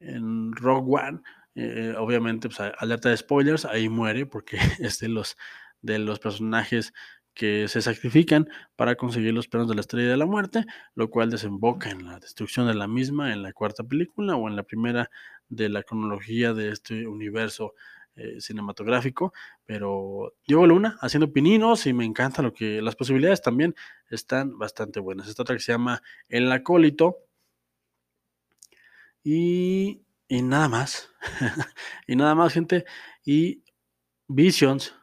en 0.00 0.52
Rogue 0.52 1.02
One 1.02 1.20
eh, 1.56 1.94
obviamente, 1.96 2.50
pues, 2.50 2.60
alerta 2.60 3.08
de 3.08 3.16
spoilers, 3.16 3.64
ahí 3.64 3.88
muere 3.88 4.26
porque 4.26 4.58
es 4.78 4.98
de 4.98 5.08
los, 5.08 5.38
de 5.80 5.98
los 5.98 6.18
personajes 6.20 6.92
que 7.32 7.66
se 7.68 7.82
sacrifican 7.82 8.48
para 8.76 8.94
conseguir 8.96 9.32
los 9.32 9.48
planos 9.48 9.68
de 9.68 9.74
la 9.74 9.80
estrella 9.80 10.10
de 10.10 10.16
la 10.18 10.26
muerte, 10.26 10.64
lo 10.94 11.10
cual 11.10 11.30
desemboca 11.30 11.90
en 11.90 12.06
la 12.06 12.18
destrucción 12.18 12.66
de 12.66 12.74
la 12.74 12.88
misma 12.88 13.32
en 13.32 13.42
la 13.42 13.52
cuarta 13.52 13.84
película 13.84 14.36
o 14.36 14.48
en 14.48 14.56
la 14.56 14.62
primera 14.62 15.10
de 15.48 15.68
la 15.68 15.82
cronología 15.82 16.52
de 16.52 16.70
este 16.70 17.06
universo 17.06 17.74
eh, 18.16 18.40
cinematográfico, 18.40 19.32
pero 19.64 20.34
Diego 20.46 20.66
Luna 20.66 20.96
haciendo 21.00 21.32
pininos 21.32 21.86
y 21.86 21.92
me 21.92 22.04
encanta 22.04 22.42
lo 22.42 22.52
que 22.54 22.80
las 22.80 22.96
posibilidades 22.96 23.42
también 23.42 23.74
están 24.08 24.58
bastante 24.58 25.00
buenas. 25.00 25.28
Esta 25.28 25.42
otra 25.42 25.54
que 25.54 25.62
se 25.62 25.72
llama 25.72 26.02
El 26.28 26.50
Acólito 26.50 27.18
y, 29.22 30.02
y 30.28 30.42
nada 30.42 30.68
más, 30.68 31.10
y 32.06 32.16
nada 32.16 32.34
más 32.34 32.52
gente, 32.52 32.84
y 33.24 33.62
Visions, 34.28 34.94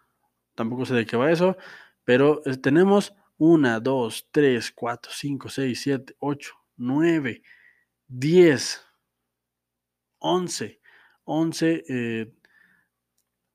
tampoco 0.55 0.86
sé 0.86 0.93
de 0.96 1.05
qué 1.05 1.15
va 1.15 1.32
eso, 1.32 1.58
pero 2.03 2.41
eh, 2.46 2.58
tenemos 2.58 3.13
1, 3.38 3.79
2, 3.79 4.27
3, 4.32 4.72
4, 4.72 5.12
5, 5.13 5.50
6, 5.50 5.82
7, 5.82 6.15
8, 6.20 6.53
9, 6.77 7.41
10, 8.08 8.86
11, 10.20 10.82
11 11.25 11.84
eh, 11.89 12.34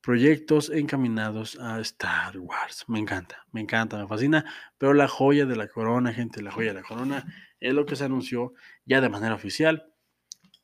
proyectos 0.08 0.70
encaminados 0.70 1.60
a 1.60 1.78
Star 1.80 2.38
Wars. 2.38 2.86
Me 2.88 2.98
encanta, 2.98 3.44
me 3.52 3.60
encanta, 3.60 3.98
me 3.98 4.08
fascina. 4.08 4.42
Pero 4.78 4.94
la 4.94 5.06
joya 5.06 5.44
de 5.44 5.54
la 5.54 5.68
corona, 5.68 6.14
gente, 6.14 6.40
la 6.40 6.50
joya 6.50 6.68
de 6.68 6.80
la 6.80 6.82
corona 6.82 7.26
es 7.60 7.74
lo 7.74 7.84
que 7.84 7.94
se 7.94 8.04
anunció 8.04 8.54
ya 8.86 9.02
de 9.02 9.10
manera 9.10 9.34
oficial. 9.34 9.92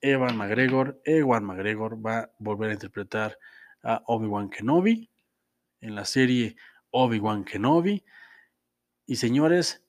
Evan 0.00 0.38
McGregor, 0.38 0.98
Ewan 1.04 1.44
McGregor 1.44 1.94
va 1.94 2.20
a 2.20 2.30
volver 2.38 2.70
a 2.70 2.72
interpretar 2.72 3.38
a 3.82 4.02
Obi-Wan 4.06 4.48
Kenobi 4.48 5.10
en 5.82 5.94
la 5.94 6.06
serie 6.06 6.56
Obi-Wan 6.88 7.44
Kenobi. 7.44 8.02
Y 9.04 9.16
señores, 9.16 9.84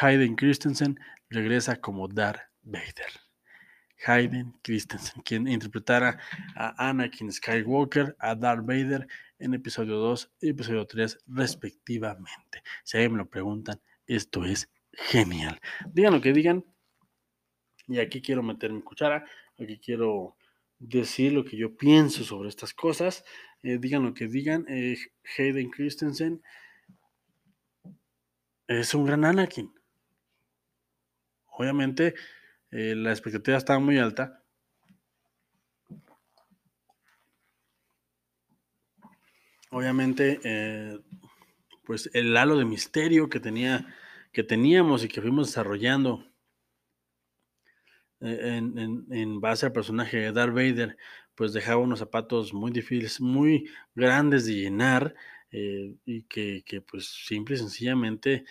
Hayden 0.00 0.36
Christensen 0.36 0.98
regresa 1.28 1.82
como 1.82 2.08
Darth 2.08 2.48
Vader. 2.62 3.12
Hayden 4.06 4.54
Christensen, 4.62 5.22
quien 5.22 5.48
interpretara 5.48 6.18
a 6.56 6.88
Anakin 6.88 7.32
Skywalker, 7.32 8.16
a 8.18 8.34
Darth 8.34 8.64
Vader 8.64 9.06
en 9.38 9.54
episodio 9.54 9.96
2 9.96 10.32
y 10.40 10.48
episodio 10.50 10.86
3 10.86 11.18
respectivamente. 11.26 12.62
Si 12.84 12.98
a 12.98 13.08
me 13.08 13.18
lo 13.18 13.28
preguntan, 13.28 13.80
esto 14.06 14.44
es 14.44 14.68
genial. 14.92 15.60
Digan 15.92 16.12
lo 16.12 16.20
que 16.20 16.32
digan. 16.32 16.64
Y 17.88 17.98
aquí 17.98 18.22
quiero 18.22 18.42
meter 18.42 18.72
mi 18.72 18.82
cuchara, 18.82 19.24
aquí 19.58 19.78
quiero 19.78 20.36
decir 20.78 21.32
lo 21.32 21.44
que 21.44 21.56
yo 21.56 21.76
pienso 21.76 22.24
sobre 22.24 22.48
estas 22.48 22.74
cosas. 22.74 23.24
Eh, 23.62 23.78
digan 23.78 24.02
lo 24.02 24.14
que 24.14 24.26
digan. 24.26 24.66
Eh, 24.68 24.96
Hayden 25.36 25.70
Christensen 25.70 26.42
es 28.66 28.94
un 28.94 29.04
gran 29.04 29.24
Anakin. 29.24 29.72
Obviamente, 31.46 32.14
eh, 32.72 32.94
la 32.96 33.10
expectativa 33.10 33.58
estaba 33.58 33.78
muy 33.78 33.98
alta. 33.98 34.42
Obviamente, 39.70 40.40
eh, 40.42 40.98
pues 41.84 42.10
el 42.14 42.36
halo 42.36 42.56
de 42.56 42.64
misterio 42.64 43.28
que 43.28 43.40
tenía, 43.40 43.86
que 44.32 44.42
teníamos 44.42 45.04
y 45.04 45.08
que 45.08 45.20
fuimos 45.20 45.48
desarrollando 45.48 46.26
eh, 48.20 48.56
en, 48.56 49.40
base 49.40 49.66
al 49.66 49.72
personaje 49.72 50.18
de 50.18 50.32
Darth 50.32 50.54
Vader, 50.54 50.96
pues 51.34 51.52
dejaba 51.52 51.82
unos 51.82 51.98
zapatos 51.98 52.54
muy 52.54 52.70
difíciles, 52.70 53.20
muy 53.20 53.70
grandes 53.94 54.46
de 54.46 54.54
llenar 54.54 55.14
y 55.50 56.22
que, 56.22 56.62
que, 56.64 56.80
pues 56.80 57.06
simple 57.26 57.56
y 57.56 57.58
sencillamente 57.58 58.44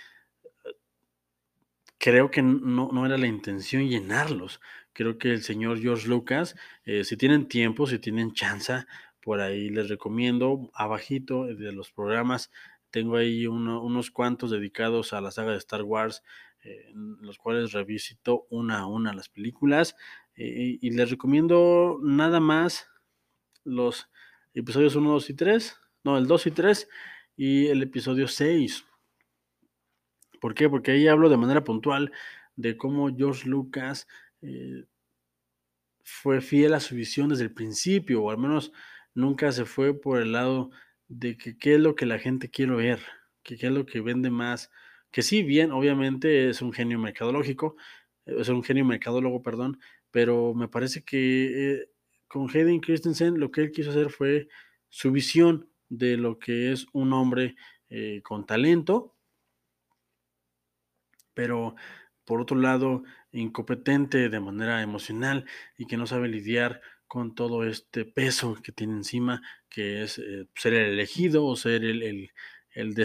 creo 2.01 2.31
que 2.31 2.41
no, 2.41 3.05
era 3.05 3.17
la 3.17 3.27
intención 3.27 3.87
llenarlos. 3.87 4.59
Creo 4.91 5.19
que 5.19 5.31
el 5.31 5.43
señor 5.43 5.79
George 5.79 6.07
Lucas, 6.07 6.55
eh, 6.83 7.03
si 7.03 7.15
tienen 7.15 7.47
tiempo, 7.47 7.85
si 7.85 7.99
tienen 7.99 8.33
chance, 8.33 8.85
por 9.21 9.39
ahí 9.39 9.69
les 9.69 9.87
recomiendo, 9.87 10.71
abajito 10.73 11.45
de 11.45 11.71
los 11.71 11.91
programas, 11.91 12.51
tengo 12.89 13.17
ahí 13.17 13.45
unos 13.45 14.09
cuantos 14.09 14.49
dedicados 14.49 15.13
a 15.13 15.21
la 15.21 15.29
saga 15.29 15.51
de 15.51 15.59
Star 15.59 15.83
Wars, 15.83 16.23
eh, 16.63 16.91
los 17.21 17.37
cuales 17.37 17.71
revisito 17.71 18.47
una 18.49 18.79
a 18.79 18.87
una 18.87 19.13
las 19.13 19.29
películas, 19.29 19.95
eh, 20.35 20.79
y 20.81 20.89
les 20.89 21.11
recomiendo 21.11 21.99
nada 22.01 22.39
más 22.39 22.87
los 23.63 24.09
episodios 24.55 24.95
1, 24.95 25.07
2 25.11 25.29
y 25.29 25.33
3, 25.35 25.79
no, 26.03 26.17
el 26.17 26.25
2 26.25 26.47
y 26.47 26.51
3, 26.51 26.89
y 27.37 27.67
el 27.67 27.83
episodio 27.83 28.27
6 28.27 28.85
¿Por 30.41 30.55
qué? 30.55 30.67
Porque 30.67 30.91
ahí 30.91 31.07
hablo 31.07 31.29
de 31.29 31.37
manera 31.37 31.63
puntual 31.63 32.11
de 32.55 32.75
cómo 32.75 33.15
George 33.15 33.47
Lucas 33.47 34.07
eh, 34.41 34.85
fue 36.03 36.41
fiel 36.41 36.73
a 36.73 36.79
su 36.79 36.95
visión 36.95 37.29
desde 37.29 37.43
el 37.43 37.53
principio, 37.53 38.23
o 38.23 38.31
al 38.31 38.39
menos 38.39 38.73
nunca 39.13 39.51
se 39.51 39.65
fue 39.65 39.93
por 39.99 40.19
el 40.19 40.31
lado 40.31 40.71
de 41.07 41.37
que 41.37 41.57
qué 41.57 41.75
es 41.75 41.79
lo 41.79 41.95
que 41.95 42.07
la 42.07 42.17
gente 42.17 42.49
quiere 42.49 42.75
ver, 42.75 42.99
que 43.43 43.55
qué 43.55 43.67
es 43.67 43.71
lo 43.71 43.85
que 43.85 44.01
vende 44.01 44.31
más, 44.31 44.71
que 45.11 45.21
sí, 45.21 45.43
bien, 45.43 45.71
obviamente 45.71 46.49
es 46.49 46.61
un 46.63 46.73
genio 46.73 46.97
mercadológico, 46.97 47.75
es 48.25 48.49
un 48.49 48.63
genio 48.63 48.83
mercadólogo, 48.83 49.43
perdón, 49.43 49.79
pero 50.09 50.55
me 50.55 50.67
parece 50.67 51.03
que 51.03 51.73
eh, 51.73 51.89
con 52.27 52.49
Hayden 52.49 52.79
Christensen 52.79 53.39
lo 53.39 53.51
que 53.51 53.61
él 53.61 53.71
quiso 53.71 53.91
hacer 53.91 54.09
fue 54.09 54.47
su 54.89 55.11
visión 55.11 55.69
de 55.89 56.17
lo 56.17 56.39
que 56.39 56.71
es 56.71 56.87
un 56.93 57.13
hombre 57.13 57.55
eh, 57.89 58.21
con 58.23 58.47
talento, 58.47 59.15
pero 61.33 61.75
por 62.25 62.41
otro 62.41 62.57
lado, 62.57 63.03
incompetente 63.31 64.29
de 64.29 64.39
manera 64.39 64.81
emocional 64.81 65.45
y 65.77 65.85
que 65.87 65.97
no 65.97 66.07
sabe 66.07 66.29
lidiar 66.29 66.81
con 67.07 67.35
todo 67.35 67.65
este 67.65 68.05
peso 68.05 68.55
que 68.63 68.71
tiene 68.71 68.93
encima, 68.93 69.41
que 69.69 70.03
es 70.03 70.17
eh, 70.17 70.47
ser 70.55 70.73
el 70.73 70.93
elegido 70.93 71.45
o 71.45 71.55
ser 71.55 71.83
el, 71.83 72.03
el, 72.03 72.31
el, 72.73 72.95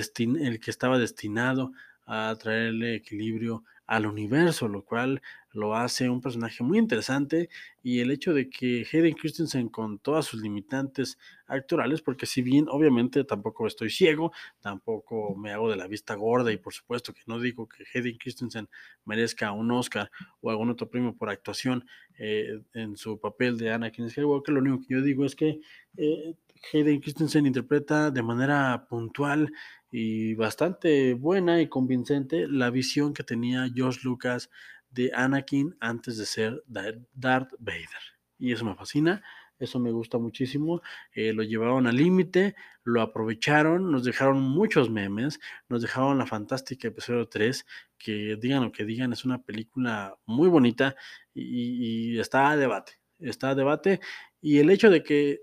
el 0.41 0.61
que 0.61 0.71
estaba 0.71 0.99
destinado 0.99 1.73
a 2.07 2.37
traerle 2.41 2.95
equilibrio 2.95 3.65
al 3.87 4.07
universo, 4.07 4.69
lo 4.69 4.85
cual 4.85 5.23
lo 5.57 5.75
hace 5.75 6.09
un 6.09 6.21
personaje 6.21 6.63
muy 6.63 6.79
interesante 6.79 7.49
y 7.83 8.01
el 8.01 8.11
hecho 8.11 8.35
de 8.35 8.49
que 8.51 8.87
Hayden 8.93 9.15
Christensen 9.15 9.69
con 9.69 9.99
todas 9.99 10.27
sus 10.27 10.43
limitantes 10.43 11.19
actorales, 11.47 12.03
porque 12.03 12.27
si 12.27 12.43
bien 12.43 12.67
obviamente 12.69 13.25
tampoco 13.25 13.67
estoy 13.67 13.91
ciego, 13.91 14.33
tampoco 14.61 15.35
me 15.37 15.53
hago 15.53 15.71
de 15.71 15.77
la 15.77 15.87
vista 15.87 16.15
gorda 16.15 16.53
y 16.53 16.57
por 16.59 16.75
supuesto 16.75 17.13
que 17.13 17.23
no 17.27 17.41
digo 17.41 17.69
que 17.69 17.85
Hayden 17.95 18.19
Christensen 18.19 18.69
merezca 19.05 19.53
un 19.53 19.71
Oscar 19.71 20.11
o 20.41 20.51
algún 20.51 20.71
otro 20.71 20.89
premio 20.89 21.15
por 21.15 21.31
actuación 21.31 21.87
eh, 22.19 22.61
en 22.75 22.97
su 22.97 23.19
papel 23.19 23.57
de 23.57 23.73
Anakin 23.73 24.11
Skywalker, 24.11 24.55
lo 24.55 24.61
único 24.61 24.81
que 24.87 24.95
yo 24.95 25.03
digo 25.03 25.25
es 25.25 25.35
que 25.35 25.61
eh, 25.97 26.35
Hayden 26.73 27.01
Christensen 27.01 27.47
interpreta 27.47 28.11
de 28.11 28.23
manera 28.23 28.87
puntual 28.89 29.53
y 29.91 30.35
bastante 30.35 31.15
buena 31.15 31.61
y 31.61 31.69
convincente 31.69 32.47
la 32.49 32.71
visión 32.71 33.15
que 33.15 33.23
tenía 33.23 33.71
George 33.75 34.01
Lucas 34.03 34.51
de 34.97 35.13
Anakin 35.15 35.77
antes 35.79 36.17
de 36.17 36.27
ser 36.27 36.65
Darth 36.67 37.53
Vader. 37.59 38.03
Y 38.39 38.53
eso 38.53 38.65
me 38.65 38.75
fascina, 38.75 39.23
eso 39.59 39.79
me 39.79 39.93
gusta 39.93 40.19
muchísimo. 40.19 40.83
Eh, 41.13 41.33
lo 41.33 41.43
llevaron 41.43 41.87
al 41.87 41.97
límite, 41.97 42.57
lo 42.83 43.03
aprovecharon, 43.03 43.91
nos 43.93 44.05
dejaron 44.05 44.41
muchos 44.41 44.91
memes, 44.91 45.39
nos 45.69 45.83
dejaron 45.83 46.19
la 46.19 46.27
fantástica 46.27 46.89
episodio 46.89 47.29
3, 47.29 47.67
que 47.99 48.37
digan 48.41 48.65
lo 48.65 48.73
que 48.73 48.85
digan, 48.85 49.13
es 49.13 49.25
una 49.25 49.43
película 49.43 50.17
muy 50.25 50.49
bonita 50.49 50.97
y, 51.35 52.19
está 52.19 52.51
a 52.51 52.57
debate, 52.57 52.99
está 53.19 53.51
a 53.51 53.55
debate. 53.55 54.01
Y 54.41 54.59
el 54.59 54.71
hecho 54.71 54.91
de 54.91 55.03
que 55.03 55.43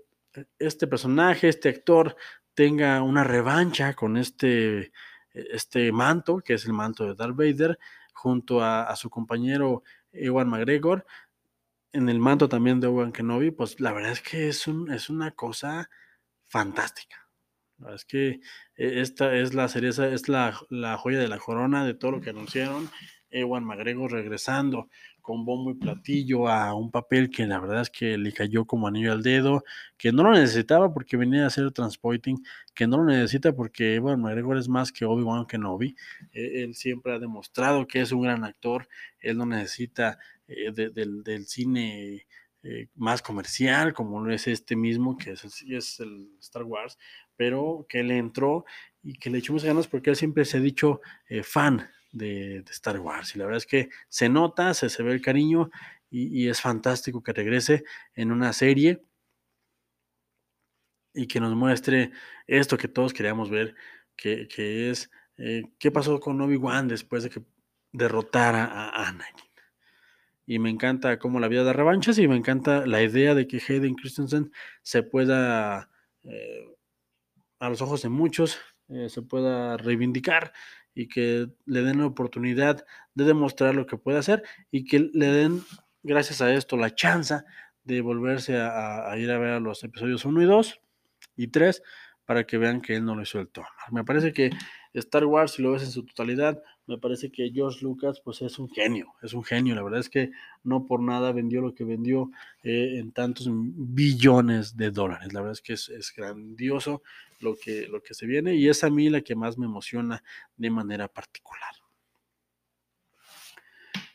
este 0.58 0.86
personaje, 0.86 1.48
este 1.48 1.68
actor, 1.68 2.16
tenga 2.54 3.02
una 3.02 3.24
revancha 3.24 3.94
con 3.94 4.16
este, 4.16 4.92
este 5.32 5.92
manto, 5.92 6.38
que 6.38 6.54
es 6.54 6.66
el 6.66 6.72
manto 6.72 7.04
de 7.04 7.14
Darth 7.14 7.36
Vader, 7.36 7.78
junto 8.14 8.62
a, 8.62 8.94
su 8.96 9.10
compañero 9.10 9.82
Ewan 10.12 10.48
McGregor, 10.48 11.04
en 11.92 12.08
el 12.08 12.18
manto 12.18 12.48
también 12.48 12.80
de 12.80 12.86
Obi-Wan 12.86 13.12
Kenobi, 13.12 13.50
pues 13.50 13.78
la 13.80 13.92
verdad 13.92 14.12
es 14.12 14.20
que 14.20 14.48
es, 14.48 14.66
un, 14.66 14.90
es 14.90 15.10
una 15.10 15.32
cosa 15.32 15.90
fantástica. 16.46 17.28
La 17.78 17.86
verdad 17.86 17.96
es 17.96 18.04
que 18.04 18.28
eh, 18.76 19.00
esta 19.00 19.34
es 19.36 19.54
la 19.54 19.68
cereza, 19.68 20.08
es 20.08 20.28
la, 20.28 20.58
la 20.70 20.96
joya 20.96 21.18
de 21.18 21.28
la 21.28 21.38
corona 21.38 21.84
de 21.84 21.94
todo 21.94 22.12
lo 22.12 22.20
que 22.20 22.30
anunciaron. 22.30 22.90
Ewan 23.34 23.64
McGregor 23.64 24.12
regresando 24.12 24.88
con 25.20 25.44
bombo 25.44 25.70
y 25.70 25.74
platillo 25.74 26.48
a 26.48 26.74
un 26.74 26.90
papel 26.90 27.30
que 27.30 27.46
la 27.46 27.58
verdad 27.58 27.82
es 27.82 27.90
que 27.90 28.18
le 28.18 28.32
cayó 28.32 28.66
como 28.66 28.86
anillo 28.86 29.12
al 29.12 29.22
dedo, 29.22 29.64
que 29.96 30.12
no 30.12 30.22
lo 30.22 30.32
necesitaba 30.32 30.92
porque 30.92 31.16
venía 31.16 31.44
a 31.44 31.46
hacer 31.46 31.70
transporting, 31.72 32.36
que 32.74 32.86
no 32.86 32.98
lo 32.98 33.04
necesita 33.04 33.52
porque 33.54 33.94
Ewan 33.94 34.20
McGregor 34.20 34.58
es 34.58 34.68
más 34.68 34.92
que 34.92 35.04
Obi-Wan 35.04 35.46
Kenobi. 35.46 35.96
Eh, 36.32 36.64
él 36.64 36.74
siempre 36.74 37.14
ha 37.14 37.18
demostrado 37.18 37.86
que 37.86 38.00
es 38.00 38.12
un 38.12 38.22
gran 38.22 38.44
actor, 38.44 38.88
él 39.20 39.38
no 39.38 39.46
necesita 39.46 40.18
eh, 40.46 40.72
del, 40.72 41.46
cine 41.46 42.26
eh, 42.62 42.88
más 42.94 43.22
comercial 43.22 43.94
como 43.94 44.28
es 44.28 44.46
este 44.46 44.76
mismo, 44.76 45.16
que 45.16 45.32
es, 45.32 45.44
es 45.44 46.00
el 46.00 46.30
Star 46.38 46.64
Wars, 46.64 46.98
pero 47.36 47.86
que 47.88 48.02
le 48.02 48.18
entró 48.18 48.64
y 49.02 49.14
que 49.14 49.30
le 49.30 49.38
echemos 49.38 49.64
ganas 49.64 49.86
porque 49.86 50.10
él 50.10 50.16
siempre 50.16 50.44
se 50.44 50.58
ha 50.58 50.60
dicho 50.60 51.00
eh, 51.28 51.42
fan 51.42 51.88
de, 52.14 52.64
Star 52.70 52.98
Wars. 53.00 53.34
Y 53.34 53.38
la 53.38 53.44
verdad 53.44 53.58
es 53.58 53.66
que 53.66 53.90
se 54.08 54.28
nota, 54.28 54.72
se, 54.74 54.88
se 54.88 55.02
ve 55.02 55.12
el 55.12 55.20
cariño 55.20 55.70
y, 56.10 56.48
es 56.48 56.60
fantástico 56.60 57.22
que 57.22 57.32
regrese 57.32 57.84
en 58.14 58.30
una 58.30 58.52
serie 58.52 59.04
y 61.12 61.26
que 61.26 61.40
nos 61.40 61.54
muestre 61.54 62.12
esto 62.46 62.76
que 62.76 62.88
todos 62.88 63.12
queríamos 63.12 63.50
ver, 63.50 63.74
que, 64.16 64.46
es 64.90 65.10
eh, 65.38 65.64
qué 65.78 65.90
pasó 65.90 66.20
con 66.20 66.40
Obi-Wan 66.40 66.86
después 66.86 67.24
de 67.24 67.30
que 67.30 67.42
derrotara 67.92 68.64
a 68.64 69.08
Anakin. 69.08 69.50
Y 70.46 70.58
me 70.58 70.70
encanta 70.70 71.18
cómo 71.18 71.40
la 71.40 71.48
vida 71.48 71.64
da 71.64 71.72
revanchas 71.72 72.18
y 72.18 72.28
me 72.28 72.36
encanta 72.36 72.86
la 72.86 73.02
idea 73.02 73.34
de 73.34 73.48
que 73.48 73.62
Hayden 73.66 73.94
Christensen 73.94 74.52
se 74.82 75.02
pueda, 75.02 75.90
eh, 76.22 76.76
a 77.58 77.68
los 77.70 77.80
ojos 77.82 78.02
de 78.02 78.10
muchos, 78.10 78.58
eh, 78.88 79.08
se 79.08 79.22
pueda 79.22 79.78
reivindicar 79.78 80.52
y 80.94 81.08
que 81.08 81.48
le 81.66 81.82
den 81.82 81.98
la 81.98 82.06
oportunidad 82.06 82.84
de 83.14 83.24
demostrar 83.24 83.74
lo 83.74 83.86
que 83.86 83.96
puede 83.96 84.18
hacer 84.18 84.42
y 84.70 84.84
que 84.84 85.10
le 85.12 85.26
den, 85.26 85.62
gracias 86.02 86.40
a 86.40 86.52
esto, 86.52 86.76
la 86.76 86.94
chance 86.94 87.42
de 87.84 88.00
volverse 88.00 88.56
a, 88.58 89.12
ir 89.18 89.30
a 89.30 89.38
ver 89.38 89.60
los 89.60 89.82
episodios 89.84 90.24
1 90.24 90.42
y 90.42 90.44
2 90.46 90.80
y 91.36 91.48
3 91.48 91.82
para 92.24 92.44
que 92.44 92.58
vean 92.58 92.80
que 92.80 92.96
él 92.96 93.04
no 93.04 93.14
lo 93.14 93.22
hizo 93.22 93.40
el 93.40 93.48
tono. 93.48 93.68
Me 93.90 94.04
parece 94.04 94.32
que 94.32 94.50
Star 94.94 95.24
Wars, 95.26 95.52
si 95.52 95.62
lo 95.62 95.72
ves 95.72 95.82
en 95.82 95.90
su 95.90 96.04
totalidad, 96.04 96.62
me 96.86 96.98
parece 96.98 97.30
que 97.30 97.50
George 97.50 97.80
Lucas 97.82 98.20
pues 98.24 98.42
es 98.42 98.58
un 98.58 98.68
genio, 98.70 99.12
es 99.22 99.32
un 99.32 99.42
genio, 99.42 99.74
la 99.74 99.82
verdad 99.82 100.00
es 100.00 100.08
que 100.08 100.30
no 100.62 100.86
por 100.86 101.00
nada 101.00 101.32
vendió 101.32 101.60
lo 101.60 101.74
que 101.74 101.84
vendió 101.84 102.30
eh, 102.62 102.98
en 102.98 103.12
tantos 103.12 103.48
billones 103.50 104.76
de 104.76 104.90
dólares, 104.90 105.32
la 105.32 105.40
verdad 105.40 105.52
es 105.52 105.62
que 105.62 105.72
es, 105.72 106.12
grandioso 106.16 107.02
lo 107.40 107.56
que, 107.56 107.88
lo 107.88 108.02
que 108.02 108.14
se 108.14 108.26
viene 108.26 108.54
y 108.54 108.68
es 108.68 108.84
a 108.84 108.90
mí 108.90 109.10
la 109.10 109.22
que 109.22 109.34
más 109.34 109.58
me 109.58 109.66
emociona 109.66 110.22
de 110.56 110.70
manera 110.70 111.08
particular. 111.08 111.74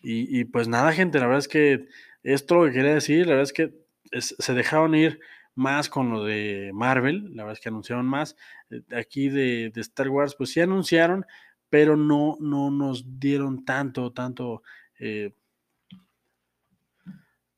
Y, 0.01 0.45
pues 0.45 0.69
nada, 0.69 0.93
gente, 0.93 1.19
la 1.19 1.25
verdad 1.25 1.39
es 1.39 1.49
que 1.49 1.89
esto 2.23 2.55
lo 2.55 2.65
que 2.65 2.71
quería 2.71 2.93
decir, 2.93 3.27
la 3.27 3.35
verdad 3.35 3.43
es 3.43 3.53
que 3.53 3.73
se 4.21 4.53
dejaron 4.53 4.95
ir 4.95 5.19
más 5.59 5.89
con 5.89 6.09
lo 6.09 6.23
de 6.23 6.71
Marvel, 6.73 7.35
la 7.35 7.43
verdad 7.43 7.57
es 7.57 7.59
que 7.59 7.67
anunciaron 7.67 8.05
más. 8.05 8.37
Eh, 8.69 8.81
aquí 8.95 9.27
de, 9.27 9.71
Star 9.75 10.07
Wars, 10.07 10.33
pues 10.35 10.51
sí 10.51 10.61
anunciaron, 10.61 11.25
pero 11.69 11.97
no, 11.97 12.37
no 12.39 12.71
nos 12.71 13.19
dieron 13.19 13.65
tanto, 13.65 14.13
tanto, 14.13 14.63
eh, 14.99 15.33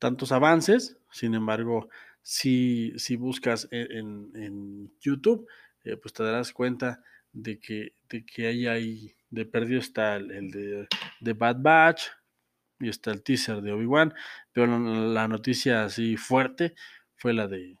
tantos 0.00 0.32
avances. 0.32 0.98
Sin 1.12 1.34
embargo, 1.34 1.88
si, 2.22 2.92
si 2.96 3.14
buscas 3.14 3.68
e, 3.70 3.86
en, 3.90 4.92
YouTube, 5.00 5.46
eh, 5.84 5.96
pues 5.96 6.12
te 6.12 6.24
darás 6.24 6.52
cuenta 6.52 7.04
de 7.32 7.60
que, 7.60 7.94
de 8.08 8.26
que 8.26 8.48
ahí 8.48 8.66
hay, 8.66 9.14
de 9.30 9.46
perdido 9.46 9.78
está 9.78 10.16
el, 10.16 10.50
de, 10.50 10.88
de, 11.20 11.32
Bad 11.34 11.58
Batch 11.60 12.02
y 12.80 12.88
está 12.88 13.12
el 13.12 13.22
teaser 13.22 13.62
de 13.62 13.70
Obi-Wan, 13.70 14.12
pero 14.52 14.76
la, 14.76 15.28
noticia 15.28 15.84
así 15.84 16.16
fuerte 16.16 16.74
fue 17.14 17.32
la 17.32 17.46
de 17.46 17.76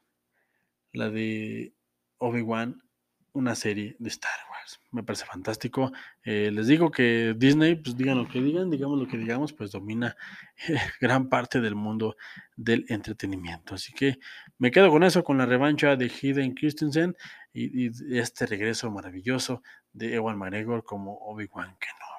la 0.92 1.10
de 1.10 1.74
Obi-Wan, 2.18 2.82
una 3.32 3.54
serie 3.54 3.96
de 3.98 4.08
Star 4.08 4.30
Wars 4.50 4.52
me 4.92 5.02
parece 5.02 5.24
fantástico. 5.24 5.90
Eh, 6.22 6.50
les 6.52 6.66
digo 6.66 6.90
que 6.90 7.34
Disney, 7.36 7.76
pues 7.76 7.96
digan 7.96 8.18
lo 8.18 8.28
que 8.28 8.40
digan, 8.40 8.70
digamos 8.70 8.98
lo 8.98 9.08
que 9.08 9.16
digamos, 9.16 9.52
pues 9.52 9.72
domina 9.72 10.16
gran 11.00 11.28
parte 11.28 11.60
del 11.60 11.74
mundo 11.74 12.16
del 12.56 12.84
entretenimiento. 12.88 13.74
Así 13.74 13.92
que 13.92 14.18
me 14.58 14.70
quedo 14.70 14.90
con 14.90 15.02
eso, 15.02 15.24
con 15.24 15.38
la 15.38 15.46
revancha 15.46 15.96
de 15.96 16.10
Hayden 16.10 16.54
Christensen 16.54 17.16
y, 17.52 17.90
este 18.16 18.46
regreso 18.46 18.90
maravilloso 18.90 19.62
de 19.92 20.14
Ewan 20.14 20.38
McGregor 20.38 20.84
como 20.84 21.16
Obi-Wan 21.18 21.76
Kenobi. 21.78 22.12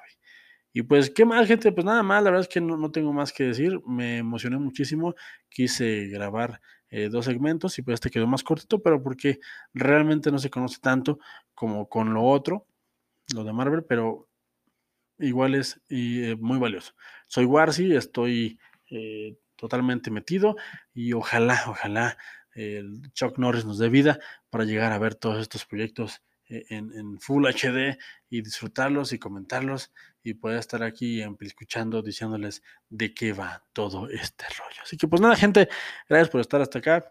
Y 0.72 0.82
pues, 0.82 1.10
¿qué 1.10 1.24
más, 1.24 1.46
gente? 1.46 1.70
Pues 1.70 1.84
nada 1.84 2.02
más, 2.02 2.22
la 2.24 2.30
verdad 2.30 2.48
es 2.48 2.52
que 2.52 2.60
no, 2.60 2.76
no 2.76 2.90
tengo 2.90 3.12
más 3.12 3.32
que 3.32 3.44
decir. 3.44 3.80
Me 3.86 4.18
emocioné 4.18 4.58
muchísimo. 4.58 5.14
Quise 5.48 6.08
grabar 6.08 6.60
eh, 6.96 7.08
dos 7.08 7.24
segmentos 7.24 7.76
y 7.76 7.82
pues 7.82 7.94
este 7.94 8.08
quedó 8.08 8.28
más 8.28 8.44
cortito, 8.44 8.80
pero 8.80 9.02
porque 9.02 9.40
realmente 9.72 10.30
no 10.30 10.38
se 10.38 10.48
conoce 10.48 10.78
tanto 10.80 11.18
como 11.52 11.88
con 11.88 12.14
lo 12.14 12.22
otro, 12.22 12.68
lo 13.34 13.42
de 13.42 13.52
Marvel, 13.52 13.82
pero 13.82 14.28
igual 15.18 15.56
es 15.56 15.80
y, 15.88 16.22
eh, 16.22 16.36
muy 16.36 16.56
valioso. 16.56 16.92
Soy 17.26 17.46
Warsi, 17.46 17.96
estoy 17.96 18.60
eh, 18.90 19.36
totalmente 19.56 20.12
metido 20.12 20.54
y 20.92 21.14
ojalá, 21.14 21.64
ojalá 21.66 22.16
el 22.52 23.10
Chuck 23.12 23.38
Norris 23.38 23.64
nos 23.64 23.78
dé 23.78 23.88
vida 23.88 24.20
para 24.48 24.62
llegar 24.62 24.92
a 24.92 24.98
ver 25.00 25.16
todos 25.16 25.40
estos 25.40 25.66
proyectos 25.66 26.22
en, 26.48 26.92
en, 26.92 27.20
Full 27.20 27.46
HD 27.46 27.98
y 28.28 28.42
disfrutarlos 28.42 29.12
y 29.12 29.18
comentarlos 29.18 29.92
y 30.22 30.34
poder 30.34 30.58
estar 30.58 30.82
aquí 30.82 31.22
escuchando, 31.40 32.02
diciéndoles 32.02 32.62
de 32.88 33.14
qué 33.14 33.32
va 33.32 33.64
todo 33.72 34.08
este 34.08 34.44
rollo. 34.58 34.82
Así 34.82 34.96
que 34.96 35.08
pues 35.08 35.20
nada, 35.20 35.36
gente, 35.36 35.68
gracias 36.08 36.30
por 36.30 36.40
estar 36.40 36.60
hasta 36.60 36.78
acá. 36.78 37.10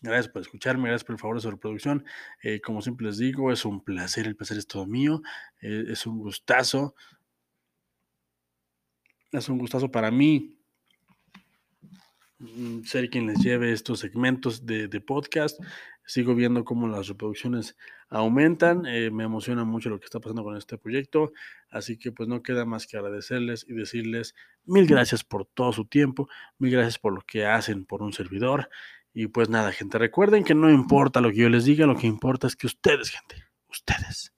Gracias 0.00 0.28
por 0.28 0.42
escucharme, 0.42 0.88
gracias 0.88 1.04
por 1.04 1.14
el 1.14 1.18
favor 1.18 1.36
de 1.36 1.42
su 1.42 1.50
reproducción. 1.50 2.04
Eh, 2.42 2.60
como 2.60 2.82
siempre 2.82 3.06
les 3.06 3.18
digo, 3.18 3.50
es 3.50 3.64
un 3.64 3.82
placer, 3.82 4.26
el 4.26 4.36
placer 4.36 4.58
es 4.58 4.66
todo 4.66 4.86
mío. 4.86 5.22
Eh, 5.60 5.86
es 5.88 6.06
un 6.06 6.18
gustazo. 6.18 6.94
Es 9.32 9.48
un 9.48 9.58
gustazo 9.58 9.90
para 9.90 10.10
mí 10.10 10.58
Mm, 12.40 12.84
ser 12.84 13.10
quien 13.10 13.26
les 13.26 13.38
lleve 13.40 13.72
estos 13.72 13.98
segmentos 13.98 14.64
de, 14.64 14.88
podcast. 15.00 15.60
Sigo 16.08 16.34
viendo 16.34 16.64
cómo 16.64 16.88
las 16.88 17.06
reproducciones 17.06 17.76
aumentan. 18.08 18.86
Eh, 18.86 19.10
me 19.10 19.24
emociona 19.24 19.64
mucho 19.64 19.90
lo 19.90 20.00
que 20.00 20.06
está 20.06 20.20
pasando 20.20 20.42
con 20.42 20.56
este 20.56 20.78
proyecto. 20.78 21.32
Así 21.70 21.98
que 21.98 22.12
pues 22.12 22.30
no 22.30 22.42
queda 22.42 22.64
más 22.64 22.86
que 22.86 22.96
agradecerles 22.96 23.66
y 23.68 23.74
decirles 23.74 24.34
mil 24.64 24.86
gracias 24.86 25.22
por 25.22 25.44
todo 25.44 25.70
su 25.74 25.84
tiempo. 25.84 26.26
Mil 26.56 26.72
gracias 26.72 26.98
por 26.98 27.12
lo 27.12 27.20
que 27.20 27.44
hacen 27.44 27.84
por 27.84 28.02
un 28.02 28.14
servidor. 28.14 28.70
Y 29.12 29.26
pues 29.26 29.50
nada, 29.50 29.70
gente, 29.70 29.98
recuerden 29.98 30.44
que 30.44 30.54
no 30.54 30.70
importa 30.70 31.20
lo 31.20 31.28
que 31.28 31.36
yo 31.36 31.50
les 31.50 31.66
diga, 31.66 31.84
lo 31.84 31.98
que 31.98 32.06
importa 32.06 32.46
es 32.46 32.56
que 32.56 32.66
ustedes, 32.66 33.10
gente, 33.10 33.44
ustedes, 33.68 34.34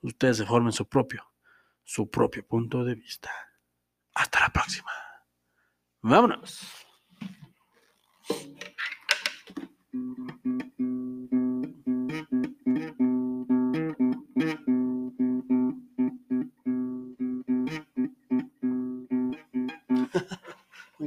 ustedes 0.00 0.38
se 0.38 0.44
formen 0.44 0.72
su 0.72 0.88
propio, 0.88 1.24
su 1.84 2.10
propio 2.10 2.44
punto 2.44 2.82
de 2.82 2.96
vista. 2.96 3.30
Hasta 4.12 4.40
la 4.40 4.48
próxima. 4.48 4.90
Vámonos. 6.00 6.81
Me 9.92 10.00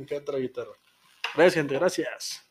encanta 0.02 0.32
la 0.34 0.39
guitarra. 0.39 0.71
Gracias, 1.34 1.54
gente, 1.56 1.74
gracias. 1.76 2.45